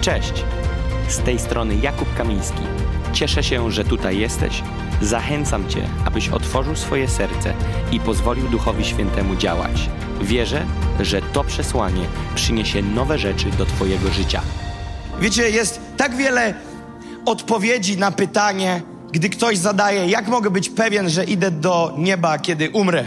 [0.00, 0.44] Cześć!
[1.08, 2.62] Z tej strony Jakub Kamiński.
[3.12, 4.62] Cieszę się, że tutaj jesteś.
[5.02, 7.54] Zachęcam Cię, abyś otworzył swoje serce
[7.92, 9.90] i pozwolił Duchowi Świętemu działać.
[10.22, 10.66] Wierzę,
[11.00, 14.42] że to przesłanie przyniesie nowe rzeczy do Twojego życia.
[15.20, 16.54] Wiecie, jest tak wiele
[17.26, 22.70] odpowiedzi na pytanie, gdy ktoś zadaje, jak mogę być pewien, że idę do nieba, kiedy
[22.70, 23.04] umrę.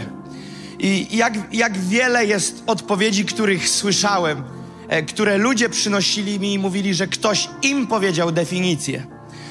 [0.78, 4.42] I jak, jak wiele jest odpowiedzi, których słyszałem,
[5.08, 9.06] które ludzie przynosili mi i mówili, że ktoś im powiedział definicję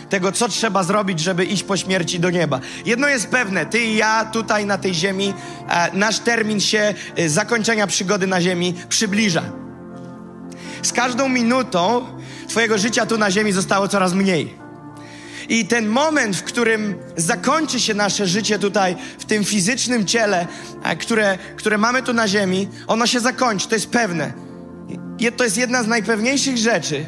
[0.09, 2.59] tego, co trzeba zrobić, żeby iść po śmierci do nieba.
[2.85, 5.33] Jedno jest pewne, ty i ja tutaj na tej ziemi,
[5.69, 9.43] e, nasz termin się e, zakończenia przygody na ziemi przybliża.
[10.83, 12.05] Z każdą minutą
[12.47, 14.53] Twojego życia tu na ziemi zostało coraz mniej.
[15.49, 20.47] I ten moment, w którym zakończy się nasze życie tutaj, w tym fizycznym ciele,
[20.83, 24.42] e, które, które mamy tu na ziemi, ono się zakończy, to jest pewne.
[25.31, 27.05] To jest jedna z najpewniejszych rzeczy.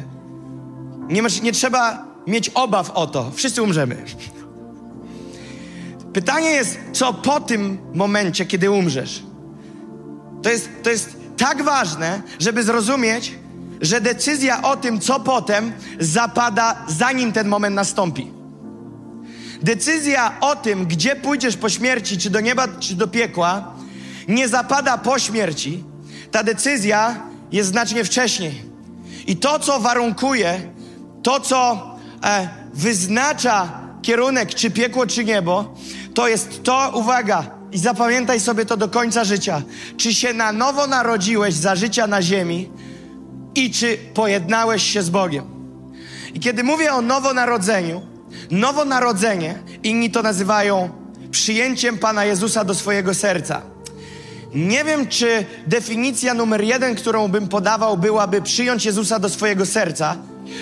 [1.08, 3.30] Nie, masz, nie trzeba mieć obaw o to.
[3.34, 4.04] Wszyscy umrzemy.
[6.12, 9.22] Pytanie jest, co po tym momencie, kiedy umrzesz?
[10.42, 13.34] To jest, to jest tak ważne, żeby zrozumieć,
[13.80, 18.30] że decyzja o tym, co potem, zapada zanim ten moment nastąpi.
[19.62, 23.74] Decyzja o tym, gdzie pójdziesz po śmierci, czy do nieba, czy do piekła,
[24.28, 25.84] nie zapada po śmierci.
[26.30, 28.62] Ta decyzja jest znacznie wcześniej.
[29.26, 30.60] I to, co warunkuje,
[31.22, 31.90] to, co
[32.24, 35.74] e, wyznacza kierunek, czy piekło, czy niebo,
[36.14, 39.62] to jest to, uwaga, i zapamiętaj sobie to do końca życia.
[39.96, 42.70] Czy się na nowo narodziłeś za życia na ziemi
[43.54, 45.44] i czy pojednałeś się z Bogiem.
[46.34, 48.02] I kiedy mówię o nowonarodzeniu,
[48.50, 50.90] nowonarodzenie, inni to nazywają
[51.30, 53.62] przyjęciem Pana Jezusa do swojego serca.
[54.54, 60.16] Nie wiem, czy definicja numer jeden, którą bym podawał, byłaby przyjąć Jezusa do swojego serca,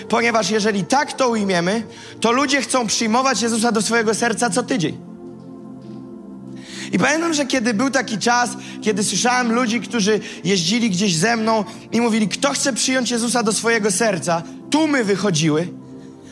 [0.08, 1.82] ponieważ jeżeli tak to ujmiemy,
[2.20, 4.98] to ludzie chcą przyjmować Jezusa do swojego serca co tydzień.
[6.92, 8.50] I pamiętam, że kiedy był taki czas,
[8.82, 13.52] kiedy słyszałem ludzi, którzy jeździli gdzieś ze mną i mówili, kto chce przyjąć Jezusa do
[13.52, 15.68] swojego serca, tłumy wychodziły,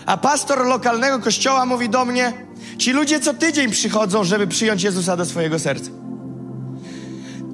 [0.06, 2.32] a pastor lokalnego kościoła mówi do mnie,
[2.78, 6.01] ci ludzie co tydzień przychodzą, żeby przyjąć Jezusa do swojego serca.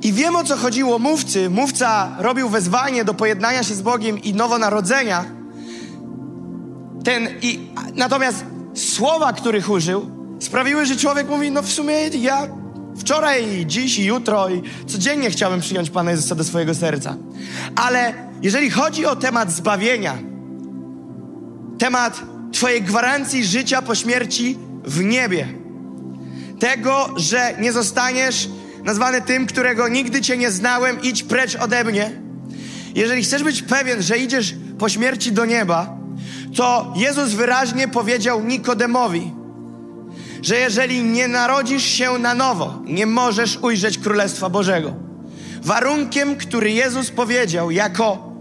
[0.08, 1.50] I wiem o co chodziło mówcy.
[1.50, 5.24] Mówca robił wezwanie do pojednania się z Bogiem i nowonarodzenia.
[7.04, 7.60] Ten, i,
[7.94, 10.10] natomiast słowa, których użył,
[10.40, 12.48] sprawiły, że człowiek mówi, no w sumie ja
[12.98, 17.16] wczoraj, dziś i jutro i codziennie chciałbym przyjąć Pana Jezusa do swojego serca.
[17.76, 20.18] Ale jeżeli chodzi o temat zbawienia,
[21.78, 25.48] temat Twojej gwarancji życia po śmierci w niebie,
[26.58, 28.48] tego, że nie zostaniesz
[28.88, 32.10] nazwany tym, którego nigdy Cię nie znałem, idź precz ode mnie.
[32.94, 35.98] Jeżeli chcesz być pewien, że idziesz po śmierci do nieba,
[36.56, 39.32] to Jezus wyraźnie powiedział Nikodemowi,
[40.42, 44.94] że jeżeli nie narodzisz się na nowo, nie możesz ujrzeć Królestwa Bożego.
[45.62, 48.32] Warunkiem, który Jezus powiedział jako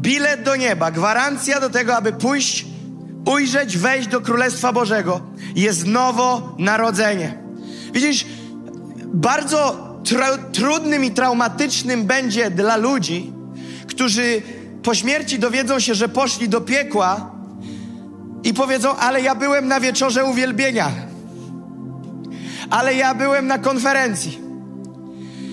[0.00, 2.66] bilet do nieba, gwarancja do tego, aby pójść,
[3.26, 5.20] ujrzeć, wejść do Królestwa Bożego,
[5.56, 7.38] jest nowo narodzenie.
[7.92, 8.26] Widzisz,
[9.14, 9.94] bardzo
[10.52, 13.32] trudnym i traumatycznym będzie dla ludzi,
[13.86, 14.42] którzy
[14.82, 17.30] po śmierci dowiedzą się, że poszli do piekła
[18.44, 20.90] i powiedzą, ale ja byłem na wieczorze uwielbienia
[22.70, 24.38] ale ja byłem na konferencji.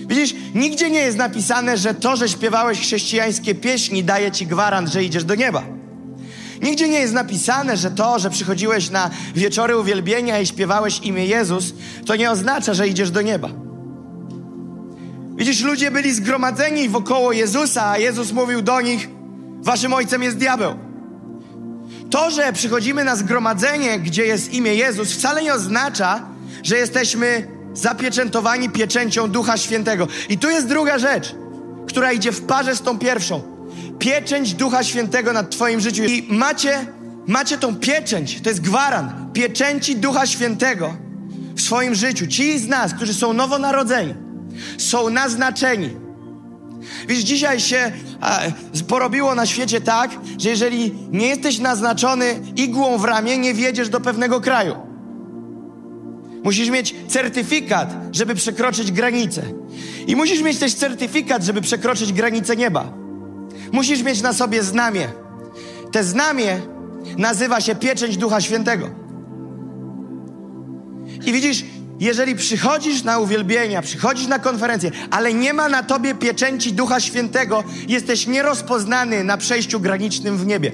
[0.06, 5.04] Widzisz, nigdzie nie jest napisane, że to, że śpiewałeś chrześcijańskie pieśni, daje ci gwarant, że
[5.04, 5.62] idziesz do nieba.
[6.62, 11.74] Nigdzie nie jest napisane, że to, że przychodziłeś na wieczory uwielbienia i śpiewałeś imię Jezus,
[12.06, 13.48] to nie oznacza, że idziesz do nieba.
[15.36, 19.08] Widzisz, ludzie byli zgromadzeni wokoło Jezusa, a Jezus mówił do nich:
[19.60, 20.74] Waszym ojcem jest diabeł.
[22.10, 26.26] To, że przychodzimy na zgromadzenie, gdzie jest imię Jezus, wcale nie oznacza,
[26.62, 30.08] że jesteśmy zapieczętowani pieczęcią Ducha Świętego.
[30.28, 31.34] I tu jest druga rzecz,
[31.86, 33.51] która idzie w parze z tą pierwszą.
[34.02, 36.04] Pieczęć Ducha Świętego nad Twoim życiu.
[36.04, 36.86] I macie,
[37.26, 40.96] macie tą pieczęć, to jest gwarant pieczęci Ducha Świętego
[41.56, 42.26] w swoim życiu.
[42.26, 44.14] Ci z nas, którzy są nowonarodzeni,
[44.78, 45.90] są naznaczeni.
[47.08, 48.40] Wiesz, dzisiaj się a,
[48.88, 54.00] porobiło na świecie tak, że jeżeli nie jesteś naznaczony igłą w ramię, nie wiedziesz do
[54.00, 54.74] pewnego kraju.
[56.44, 59.42] Musisz mieć certyfikat, żeby przekroczyć granicę.
[60.06, 63.01] I musisz mieć też certyfikat, żeby przekroczyć granicę nieba.
[63.72, 65.08] Musisz mieć na sobie znamie.
[65.92, 66.60] Te znamie
[67.18, 68.88] nazywa się pieczęć Ducha Świętego.
[71.26, 71.64] I widzisz,
[72.00, 77.64] jeżeli przychodzisz na uwielbienia, przychodzisz na konferencję, ale nie ma na tobie pieczęci Ducha Świętego,
[77.88, 80.72] jesteś nierozpoznany na przejściu granicznym w niebie.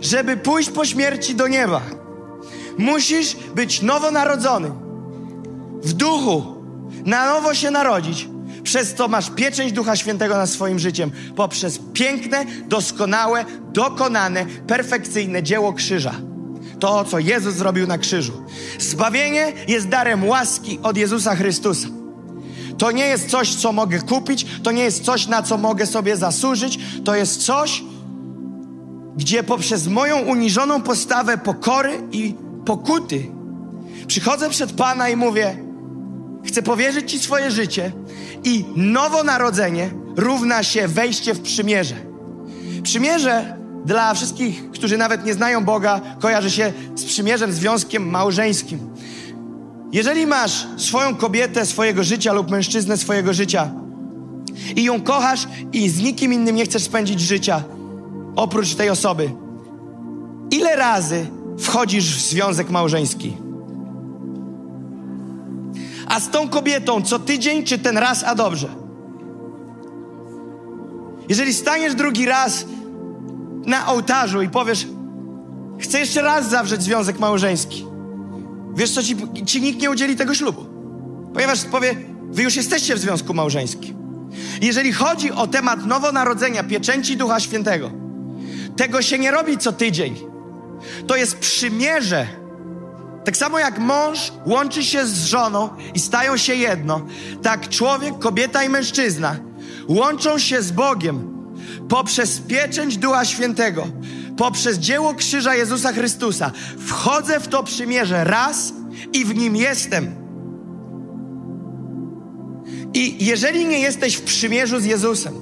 [0.00, 1.80] żeby pójść po śmierci do nieba,
[2.78, 4.70] musisz być nowonarodzony
[5.82, 6.42] w duchu,
[7.04, 8.28] na nowo się narodzić.
[8.68, 15.72] Przez to masz pieczęć Ducha Świętego nad swoim życiem, poprzez piękne, doskonałe, dokonane, perfekcyjne dzieło
[15.72, 16.14] krzyża.
[16.80, 18.32] To, co Jezus zrobił na krzyżu.
[18.78, 21.88] Zbawienie jest darem łaski od Jezusa Chrystusa.
[22.78, 26.16] To nie jest coś, co mogę kupić, to nie jest coś, na co mogę sobie
[26.16, 27.84] zasłużyć, to jest coś,
[29.16, 32.34] gdzie poprzez moją uniżoną postawę pokory i
[32.66, 33.26] pokuty
[34.06, 35.67] przychodzę przed Pana i mówię:
[36.48, 37.92] Chcę powierzyć Ci swoje życie
[38.44, 41.94] i nowonarodzenie równa się wejście w przymierze.
[42.82, 48.78] Przymierze dla wszystkich, którzy nawet nie znają Boga, kojarzy się z przymierzem, związkiem małżeńskim.
[49.92, 53.70] Jeżeli masz swoją kobietę swojego życia lub mężczyznę swojego życia
[54.76, 57.62] i ją kochasz i z nikim innym nie chcesz spędzić życia
[58.36, 59.30] oprócz tej osoby,
[60.50, 61.26] ile razy
[61.58, 63.47] wchodzisz w związek małżeński?
[66.08, 68.68] A z tą kobietą co tydzień, czy ten raz, a dobrze?
[71.28, 72.64] Jeżeli staniesz drugi raz
[73.66, 74.86] na ołtarzu i powiesz,
[75.78, 77.86] chcę jeszcze raz zawrzeć związek małżeński,
[78.76, 79.16] wiesz co, ci,
[79.46, 80.64] ci nikt nie udzieli tego ślubu.
[81.34, 83.98] Ponieważ powie, wy już jesteście w związku małżeńskim.
[84.62, 87.90] Jeżeli chodzi o temat nowonarodzenia, pieczęci Ducha Świętego,
[88.76, 90.16] tego się nie robi co tydzień.
[91.06, 92.26] To jest przymierze.
[93.28, 97.00] Tak samo jak mąż łączy się z żoną i stają się jedno,
[97.42, 99.36] tak człowiek, kobieta i mężczyzna
[99.88, 101.48] łączą się z Bogiem
[101.88, 103.86] poprzez pieczęć Ducha Świętego,
[104.36, 106.50] poprzez dzieło krzyża Jezusa Chrystusa.
[106.86, 108.72] Wchodzę w to przymierze raz
[109.12, 110.14] i w nim jestem.
[112.94, 115.34] I jeżeli nie jesteś w przymierzu z Jezusem,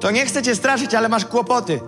[0.00, 1.80] to nie chcę cię straszyć, ale masz kłopoty.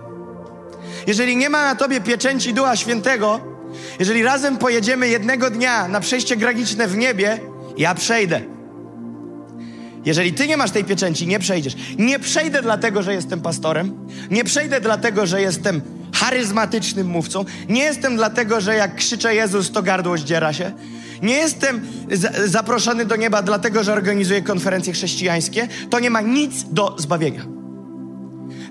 [1.07, 3.52] Jeżeli nie ma na tobie pieczęci Ducha Świętego,
[3.99, 7.39] jeżeli razem pojedziemy jednego dnia na przejście graniczne w niebie,
[7.77, 8.41] ja przejdę.
[10.05, 11.75] Jeżeli ty nie masz tej pieczęci, nie przejdziesz.
[11.97, 14.07] Nie przejdę dlatego, że jestem pastorem.
[14.31, 15.81] Nie przejdę dlatego, że jestem
[16.15, 17.45] charyzmatycznym mówcą.
[17.69, 20.71] Nie jestem dlatego, że jak krzyczę Jezus, to gardło zdziera się.
[21.21, 21.81] Nie jestem
[22.45, 25.67] zaproszony do nieba dlatego, że organizuję konferencje chrześcijańskie.
[25.89, 27.52] To nie ma nic do zbawienia.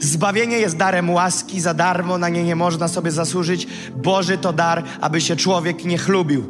[0.03, 3.67] Zbawienie jest darem łaski, za darmo na nie nie można sobie zasłużyć.
[3.97, 6.47] Boży to dar, aby się człowiek nie chlubił.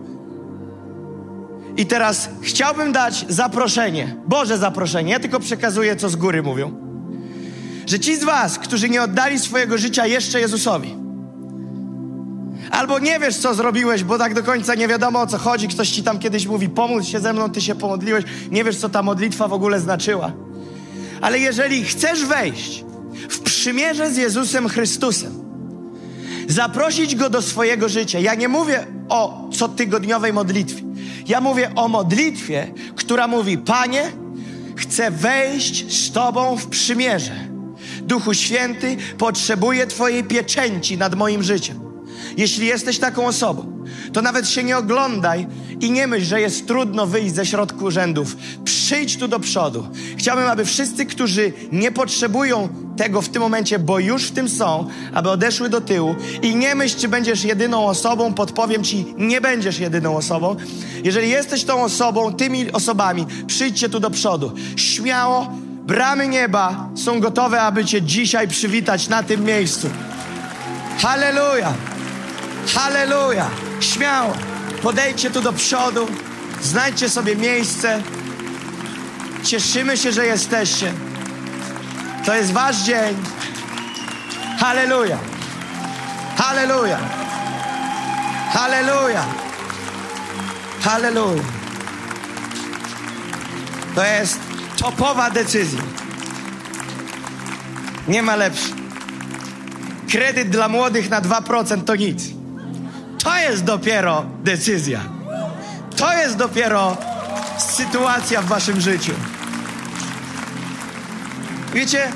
[1.76, 6.72] I teraz chciałbym dać zaproszenie, Boże zaproszenie, ja tylko przekazuję, co z góry mówią.
[7.87, 10.96] Że ci z Was, którzy nie oddali swojego życia jeszcze Jezusowi,
[12.70, 15.90] albo nie wiesz, co zrobiłeś, bo tak do końca nie wiadomo o co chodzi, ktoś
[15.90, 19.02] ci tam kiedyś mówi, pomódl się ze mną, ty się pomodliłeś, nie wiesz, co ta
[19.02, 20.32] modlitwa w ogóle znaczyła.
[21.20, 22.84] Ale jeżeli chcesz wejść
[23.62, 25.32] przymierze z Jezusem Chrystusem,
[26.49, 30.82] zaprosić Go do swojego życia, ja nie mówię o cotygodniowej modlitwie.
[31.29, 34.12] Ja mówię o modlitwie, która mówi: Panie,
[34.76, 37.49] chcę wejść z Tobą w przymierze.
[38.03, 41.81] Duchu Święty, potrzebuję Twojej pieczęci nad moim życiem.
[42.37, 43.71] Jeśli jesteś taką osobą,
[44.12, 45.47] to nawet się nie oglądaj
[45.81, 48.37] i nie myśl, że jest trudno wyjść ze środku rzędów.
[48.64, 49.88] Przyjdź tu do przodu.
[50.17, 54.89] Chciałbym, aby wszyscy, którzy nie potrzebują tego w tym momencie, bo już w tym są,
[55.15, 59.79] aby odeszły do tyłu i nie myśl, czy będziesz jedyną osobą, podpowiem Ci, nie będziesz
[59.79, 60.56] jedyną osobą.
[61.05, 64.53] Jeżeli jesteś tą osobą, tymi osobami, przyjdźcie tu do przodu.
[64.77, 65.48] Śmiało,
[65.86, 69.91] bramy nieba są gotowe, aby Cię dzisiaj przywitać na tym miejscu.
[70.98, 71.72] Halleluja!
[72.75, 73.71] Halleluja!
[73.82, 74.32] Śmiało!
[74.82, 76.06] Podejdźcie tu do przodu,
[76.60, 78.03] znajdźcie sobie miejsce.
[79.44, 80.93] Cieszymy się, że jesteście.
[82.27, 83.17] To jest wasz dzień.
[84.58, 85.19] Halleluja!
[86.36, 86.98] Halleluja!
[88.53, 89.24] Halleluja!
[90.82, 91.43] Halleluja!
[93.94, 94.41] To jest
[94.77, 95.82] topowa decyzja.
[98.08, 98.74] Nie ma lepszej.
[100.10, 102.42] Kredyt dla młodych na 2% to nic.
[103.22, 105.00] To jest dopiero decyzja.
[105.96, 106.96] To jest dopiero
[107.58, 109.12] sytuacja w waszym życiu.
[111.74, 112.12] Wiecie,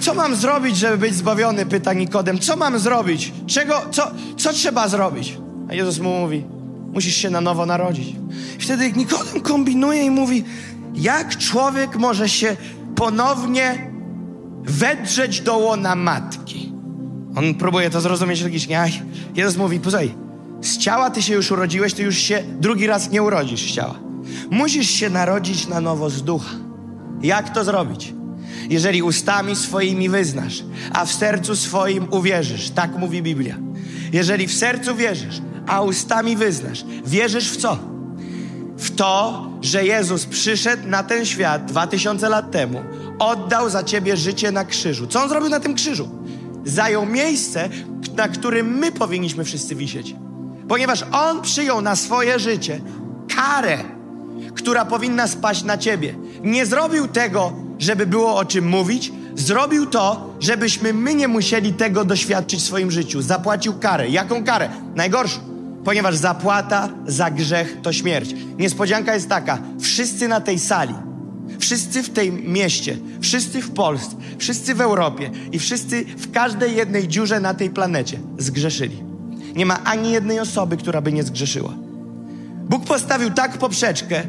[0.00, 1.66] co mam zrobić, żeby być zbawiony?
[1.66, 2.38] Pyta Nikodem.
[2.38, 3.32] Co mam zrobić?
[3.46, 5.38] Czego, co, co trzeba zrobić?
[5.70, 6.44] A Jezus mu mówi,
[6.92, 8.16] musisz się na nowo narodzić.
[8.60, 10.44] Wtedy Nikodem kombinuje i mówi,
[10.94, 12.56] jak człowiek może się
[12.96, 13.90] ponownie
[14.62, 16.35] wedrzeć do łona matki?
[17.36, 18.80] On próbuje to zrozumieć logicznie.
[18.80, 18.86] A
[19.34, 20.14] Jezus mówi, posłuchaj,
[20.62, 23.94] z ciała ty się już urodziłeś, ty już się drugi raz nie urodzisz z ciała.
[24.50, 26.54] Musisz się narodzić na nowo z ducha.
[27.22, 28.16] Jak to zrobić?
[28.70, 32.70] jeżeli ustami swoimi wyznasz, a w sercu swoim uwierzysz.
[32.70, 33.56] Tak mówi Biblia.
[34.12, 37.78] Jeżeli w sercu wierzysz, a ustami wyznasz, wierzysz w co?
[38.76, 42.82] W to, że Jezus przyszedł na ten świat dwa tysiące lat temu,
[43.18, 45.06] oddał za ciebie życie na krzyżu.
[45.06, 46.08] Co on zrobił na tym krzyżu?
[46.66, 47.68] Zajął miejsce,
[48.16, 50.14] na którym my powinniśmy wszyscy wisieć.
[50.68, 52.80] Ponieważ on przyjął na swoje życie
[53.36, 53.78] karę,
[54.54, 56.14] która powinna spaść na ciebie.
[56.42, 62.04] Nie zrobił tego, żeby było o czym mówić, zrobił to, żebyśmy my nie musieli tego
[62.04, 63.22] doświadczyć w swoim życiu.
[63.22, 64.08] Zapłacił karę.
[64.08, 64.68] Jaką karę?
[64.94, 65.40] Najgorszą.
[65.84, 68.34] Ponieważ zapłata za grzech to śmierć.
[68.58, 70.94] Niespodzianka jest taka: wszyscy na tej sali,
[71.58, 77.08] wszyscy w tym mieście, wszyscy w Polsce, wszyscy w Europie i wszyscy w każdej jednej
[77.08, 79.02] dziurze na tej planecie zgrzeszyli.
[79.56, 81.74] Nie ma ani jednej osoby, która by nie zgrzeszyła.
[82.68, 84.22] Bóg postawił tak poprzeczkę,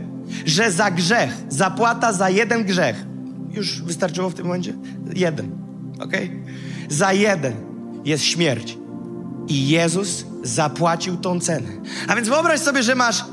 [0.45, 3.05] że za grzech, zapłata za jeden grzech,
[3.51, 4.73] już wystarczyło w tym momencie?
[5.15, 5.51] Jeden,
[5.99, 6.13] ok?
[6.89, 7.53] Za jeden
[8.05, 8.77] jest śmierć.
[9.47, 11.69] I Jezus zapłacił tą cenę.
[12.07, 13.25] A więc wyobraź sobie, że masz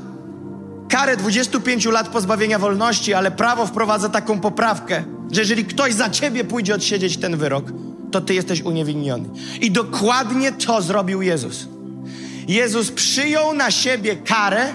[0.89, 6.43] karę 25 lat pozbawienia wolności, ale prawo wprowadza taką poprawkę, że jeżeli ktoś za ciebie
[6.43, 7.65] pójdzie odsiedzieć ten wyrok,
[8.11, 9.29] to ty jesteś uniewinniony.
[9.61, 11.67] I dokładnie to zrobił Jezus.
[12.47, 14.67] Jezus przyjął na siebie karę,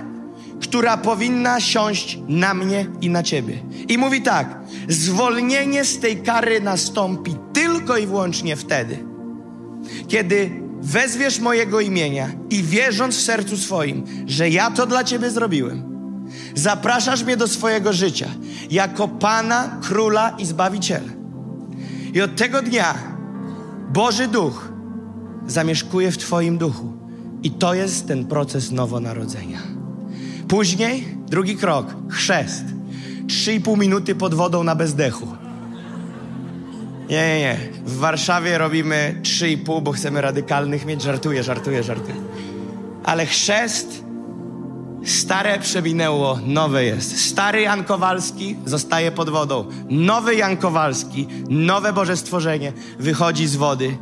[0.61, 3.63] która powinna siąść na mnie i na ciebie.
[3.89, 9.05] I mówi tak: zwolnienie z tej kary nastąpi tylko i wyłącznie wtedy,
[10.09, 10.51] kiedy
[10.81, 15.90] wezwiesz mojego imienia i wierząc w sercu swoim, że ja to dla ciebie zrobiłem,
[16.55, 18.29] zapraszasz mnie do swojego życia
[18.71, 21.09] jako Pana, Króla i Zbawiciela.
[22.15, 22.95] I od tego dnia
[23.93, 24.73] Boży Duch
[25.47, 26.93] zamieszkuje w Twoim duchu.
[27.43, 29.59] I to jest ten proces nowonarodzenia.
[30.49, 32.65] Później drugi krok chrzest.
[33.29, 35.27] Trzy i pół minuty pod wodą na bezdechu.
[37.11, 37.59] Nie, nie, nie.
[37.87, 41.03] W Warszawie robimy trzy i pół, bo chcemy radykalnych mieć.
[41.03, 42.15] Żartuję, żartuję, żartuję.
[43.05, 44.00] Ale chrzest
[45.19, 47.31] Stare przewinęło, nowe jest.
[47.31, 49.65] Stary Jan Kowalski zostaje pod wodą.
[49.89, 53.97] Nowy Jan Kowalski, nowe Boże stworzenie, wychodzi z wody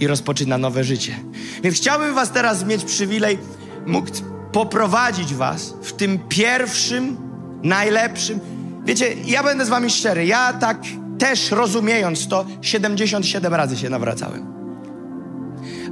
[0.00, 1.16] i rozpoczyna nowe życie.
[1.62, 3.38] Więc chciałbym Was teraz mieć przywilej,
[3.86, 4.08] mógł
[4.52, 7.16] poprowadzić Was w tym pierwszym,
[7.62, 8.40] najlepszym.
[8.84, 10.78] Wiecie, ja będę z Wami szczery, ja tak
[11.18, 14.46] też rozumiejąc to, 77 razy się nawracałem.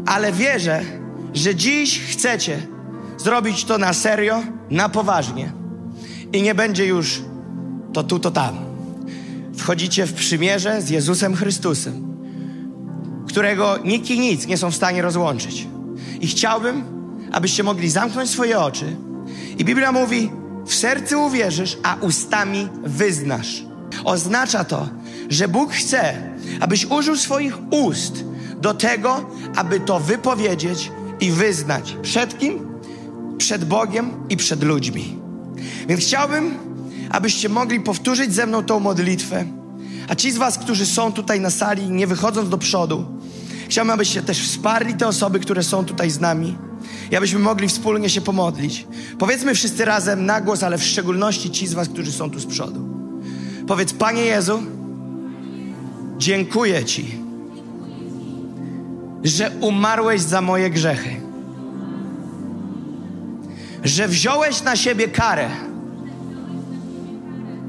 [0.06, 0.84] Ale wierzę,
[1.34, 2.66] że dziś chcecie
[3.22, 5.52] zrobić to na serio, na poważnie
[6.32, 7.22] i nie będzie już
[7.92, 8.58] to tu, to tam.
[9.56, 12.16] Wchodzicie w przymierze z Jezusem Chrystusem,
[13.28, 15.66] którego nikt i nic nie są w stanie rozłączyć.
[16.20, 16.84] I chciałbym,
[17.32, 18.96] abyście mogli zamknąć swoje oczy.
[19.58, 20.30] I Biblia mówi:
[20.66, 23.64] W sercu uwierzysz, a ustami wyznasz.
[24.04, 24.88] Oznacza to,
[25.28, 26.14] że Bóg chce,
[26.60, 28.24] abyś użył swoich ust
[28.60, 31.96] do tego, aby to wypowiedzieć i wyznać.
[32.02, 32.71] Przed kim?
[33.42, 35.16] Przed Bogiem i przed ludźmi.
[35.88, 36.54] Więc chciałbym,
[37.10, 39.44] abyście mogli powtórzyć ze mną tą modlitwę.
[40.08, 43.04] A ci z Was, którzy są tutaj na sali, nie wychodząc do przodu,
[43.68, 46.56] chciałbym, abyście też wsparli te osoby, które są tutaj z nami
[47.10, 48.86] i abyśmy mogli wspólnie się pomodlić.
[49.18, 52.46] Powiedzmy wszyscy razem na głos, ale w szczególności ci z Was, którzy są tu z
[52.46, 52.88] przodu.
[53.66, 54.62] Powiedz, Panie Jezu,
[56.18, 57.18] dziękuję Ci,
[59.24, 61.31] że umarłeś za moje grzechy,
[63.82, 65.48] że wziąłeś na siebie karę,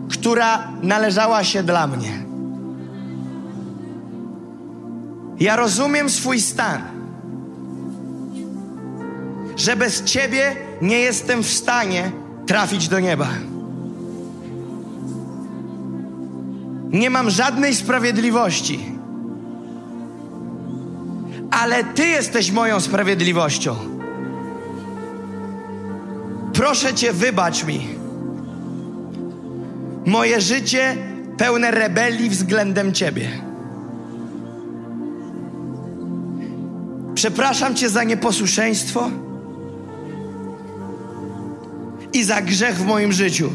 [0.09, 2.23] która należała się dla mnie.
[5.39, 6.81] Ja rozumiem swój stan,
[9.57, 12.11] że bez Ciebie nie jestem w stanie
[12.45, 13.27] trafić do nieba.
[16.89, 18.79] Nie mam żadnej sprawiedliwości,
[21.51, 23.92] ale Ty jesteś moją sprawiedliwością.
[26.53, 27.87] Proszę Cię, wybacz mi
[30.05, 30.95] moje życie
[31.37, 33.29] pełne rebelii względem Ciebie.
[37.15, 39.09] Przepraszam Cię za nieposłuszeństwo
[42.13, 43.49] i za grzech w moim życiu.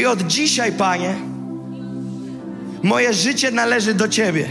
[0.00, 1.14] I od dzisiaj, Panie,
[2.82, 4.48] moje życie należy do Ciebie.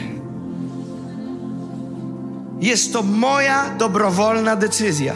[2.60, 5.14] Jest to moja dobrowolna decyzja,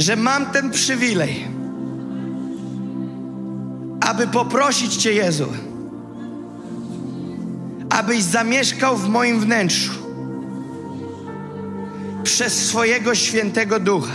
[0.00, 1.48] że mam ten przywilej,
[4.00, 5.46] aby poprosić Cię, Jezu,
[7.90, 9.92] abyś zamieszkał w moim wnętrzu
[12.22, 14.12] przez swojego świętego ducha.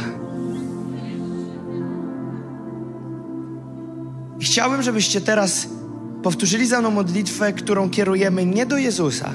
[4.41, 5.67] Chciałbym, żebyście teraz
[6.23, 9.29] powtórzyli za mną modlitwę, którą kierujemy nie do Jezusa,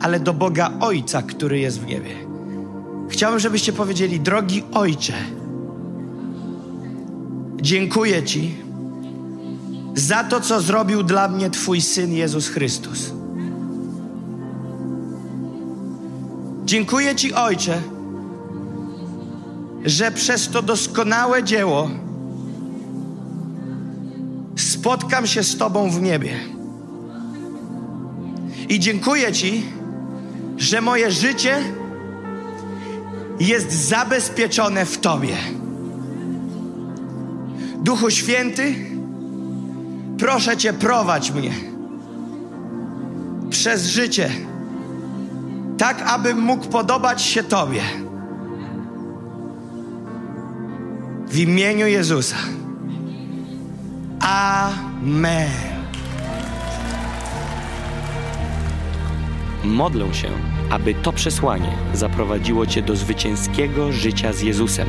[0.00, 2.10] ale do Boga Ojca, który jest w niebie.
[3.08, 5.14] Chciałbym, żebyście powiedzieli: Drogi Ojcze,
[7.60, 8.54] dziękuję Ci
[9.94, 13.12] za to, co zrobił dla mnie Twój syn Jezus Chrystus.
[16.64, 17.82] Dziękuję Ci, Ojcze,
[19.84, 21.90] że przez to doskonałe dzieło
[24.56, 26.38] spotkam się z Tobą w niebie.
[28.68, 29.64] I dziękuję Ci,
[30.56, 31.62] że moje życie
[33.40, 35.36] jest zabezpieczone w Tobie.
[37.82, 38.74] Duchu Święty,
[40.18, 41.50] proszę Cię, prowadź mnie
[43.50, 44.30] przez życie,
[45.78, 47.82] tak abym mógł podobać się Tobie.
[51.28, 52.36] W imieniu Jezusa.
[54.20, 55.48] Amen.
[59.64, 60.28] Modlę się,
[60.70, 64.88] aby to przesłanie zaprowadziło Cię do zwycięskiego życia z Jezusem.